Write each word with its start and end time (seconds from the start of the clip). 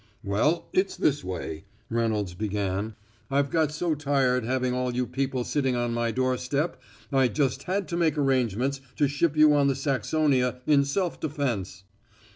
"Well, 0.23 0.67
it's 0.73 0.97
this 0.97 1.23
way," 1.23 1.65
Reynolds 1.87 2.33
began. 2.33 2.95
"I've 3.29 3.51
got 3.51 3.71
so 3.71 3.93
tired 3.93 4.43
having 4.43 4.73
all 4.73 4.95
you 4.95 5.05
people 5.05 5.43
sitting 5.43 5.75
on 5.75 5.93
my 5.93 6.09
door 6.09 6.37
step 6.37 6.81
I 7.13 7.27
just 7.27 7.61
had 7.69 7.87
to 7.89 7.97
make 7.97 8.17
arrangements 8.17 8.81
to 8.95 9.07
ship 9.07 9.37
you 9.37 9.53
on 9.53 9.67
the 9.67 9.75
Saxonia 9.75 10.59
in 10.65 10.85
self 10.85 11.19
defense. 11.19 11.83